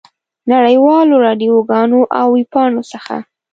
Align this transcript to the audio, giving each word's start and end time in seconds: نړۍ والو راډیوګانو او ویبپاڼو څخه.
نړۍ 0.51 0.75
والو 0.85 1.15
راډیوګانو 1.25 1.99
او 2.19 2.27
ویبپاڼو 2.35 2.81
څخه. 2.91 3.15